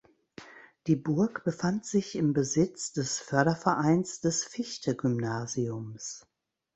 [0.87, 6.25] Die Burg befand sich im Besitz des Fördervereins des Fichte-Gymnasiums.